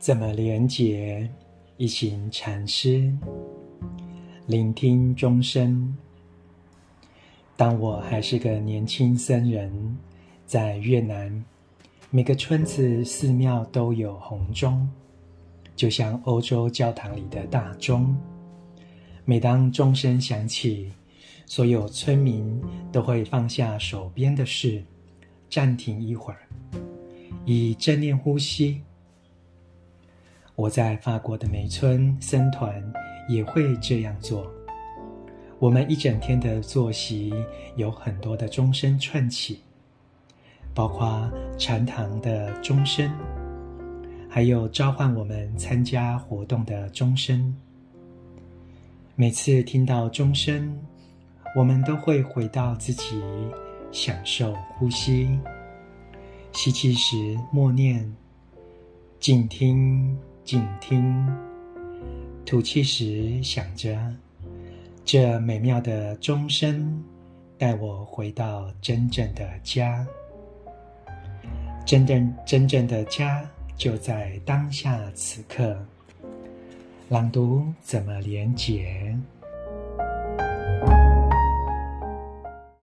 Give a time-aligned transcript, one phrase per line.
[0.00, 1.28] 怎么连结？
[1.76, 3.12] 一行禅师，
[4.46, 5.94] 聆听钟声。
[7.54, 9.70] 当我还是个年轻僧人，
[10.46, 11.44] 在越南，
[12.08, 14.88] 每个村子寺庙都有红钟，
[15.76, 18.16] 就像欧洲教堂里的大钟。
[19.26, 20.90] 每当钟声响起，
[21.44, 22.58] 所有村民
[22.90, 24.82] 都会放下手边的事，
[25.50, 26.48] 暂停一会儿，
[27.44, 28.80] 以正念呼吸。
[30.60, 32.84] 我在法国的梅村僧团
[33.30, 34.46] 也会这样做。
[35.58, 37.32] 我们一整天的作息
[37.76, 39.60] 有很多的钟声串起，
[40.74, 43.10] 包括禅堂的钟声，
[44.28, 47.56] 还有召唤我们参加活动的钟声。
[49.16, 50.78] 每次听到钟声，
[51.56, 53.18] 我们都会回到自己，
[53.90, 55.40] 享受呼吸。
[56.52, 58.14] 吸气时默念，
[59.18, 60.14] 静听。
[60.50, 61.24] 静听，
[62.44, 63.96] 吐气时想着，
[65.04, 67.00] 这美妙的钟声
[67.56, 70.04] 带我回到真正的家。
[71.86, 75.80] 真正真正的家就在当下此刻。
[77.08, 79.16] 朗读怎么连结？